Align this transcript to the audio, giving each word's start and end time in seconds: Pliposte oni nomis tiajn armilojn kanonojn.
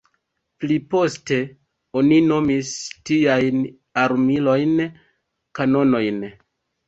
Pliposte 0.61 1.35
oni 1.99 2.17
nomis 2.31 2.71
tiajn 3.09 3.61
armilojn 4.05 4.75
kanonojn. 5.61 6.19